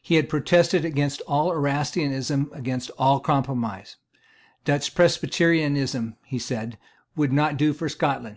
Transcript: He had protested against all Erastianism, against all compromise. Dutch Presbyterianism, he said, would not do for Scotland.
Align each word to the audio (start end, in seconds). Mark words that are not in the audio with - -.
He 0.00 0.14
had 0.14 0.28
protested 0.28 0.84
against 0.84 1.22
all 1.22 1.50
Erastianism, 1.50 2.50
against 2.52 2.88
all 2.98 3.18
compromise. 3.18 3.96
Dutch 4.64 4.94
Presbyterianism, 4.94 6.14
he 6.24 6.38
said, 6.38 6.78
would 7.16 7.32
not 7.32 7.56
do 7.56 7.72
for 7.72 7.88
Scotland. 7.88 8.36